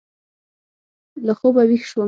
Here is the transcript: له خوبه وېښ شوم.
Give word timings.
له 1.25 1.33
خوبه 1.39 1.63
وېښ 1.69 1.83
شوم. 1.89 1.99